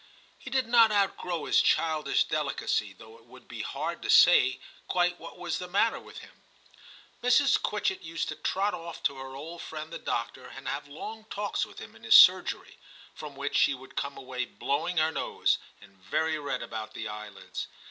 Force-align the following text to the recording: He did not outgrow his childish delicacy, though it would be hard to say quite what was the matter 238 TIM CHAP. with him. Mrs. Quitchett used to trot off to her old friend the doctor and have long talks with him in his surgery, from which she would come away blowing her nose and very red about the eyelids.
He 0.39 0.49
did 0.49 0.65
not 0.67 0.91
outgrow 0.91 1.45
his 1.45 1.61
childish 1.61 2.23
delicacy, 2.23 2.91
though 2.91 3.19
it 3.19 3.25
would 3.27 3.47
be 3.47 3.61
hard 3.61 4.01
to 4.01 4.09
say 4.09 4.59
quite 4.87 5.19
what 5.19 5.37
was 5.37 5.59
the 5.59 5.67
matter 5.67 5.97
238 5.97 6.19
TIM 6.19 6.29
CHAP. 6.31 7.21
with 7.21 7.37
him. 7.37 7.47
Mrs. 7.47 7.61
Quitchett 7.61 8.01
used 8.01 8.27
to 8.29 8.35
trot 8.35 8.73
off 8.73 9.03
to 9.03 9.17
her 9.17 9.35
old 9.35 9.61
friend 9.61 9.93
the 9.93 9.99
doctor 9.99 10.47
and 10.47 10.67
have 10.67 10.87
long 10.87 11.25
talks 11.29 11.67
with 11.67 11.77
him 11.77 11.95
in 11.95 12.01
his 12.01 12.15
surgery, 12.15 12.79
from 13.13 13.35
which 13.35 13.55
she 13.55 13.75
would 13.75 13.95
come 13.95 14.17
away 14.17 14.43
blowing 14.45 14.97
her 14.97 15.11
nose 15.11 15.59
and 15.79 15.97
very 16.03 16.39
red 16.39 16.63
about 16.63 16.95
the 16.95 17.07
eyelids. 17.07 17.67